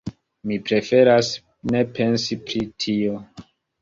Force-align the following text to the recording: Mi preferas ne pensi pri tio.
Mi 0.51 0.55
preferas 0.69 1.29
ne 1.75 1.83
pensi 1.99 2.39
pri 2.47 2.63
tio. 2.85 3.21